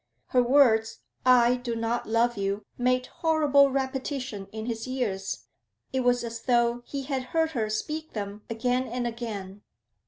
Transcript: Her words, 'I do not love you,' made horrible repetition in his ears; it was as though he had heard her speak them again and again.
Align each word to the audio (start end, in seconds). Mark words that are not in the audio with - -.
Her 0.29 0.41
words, 0.41 1.01
'I 1.27 1.57
do 1.57 1.75
not 1.75 2.07
love 2.09 2.35
you,' 2.35 2.65
made 2.75 3.05
horrible 3.05 3.69
repetition 3.69 4.47
in 4.51 4.65
his 4.65 4.87
ears; 4.87 5.43
it 5.93 5.99
was 5.99 6.23
as 6.23 6.41
though 6.41 6.81
he 6.87 7.03
had 7.03 7.21
heard 7.37 7.51
her 7.51 7.69
speak 7.69 8.13
them 8.13 8.41
again 8.49 8.87
and 8.87 9.05
again. 9.05 9.61